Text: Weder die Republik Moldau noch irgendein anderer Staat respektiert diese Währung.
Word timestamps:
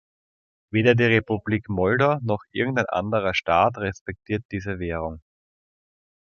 Weder 0.71 0.95
die 0.95 1.03
Republik 1.03 1.69
Moldau 1.69 2.17
noch 2.23 2.43
irgendein 2.49 2.87
anderer 2.87 3.35
Staat 3.35 3.77
respektiert 3.77 4.43
diese 4.51 4.79
Währung. 4.79 5.21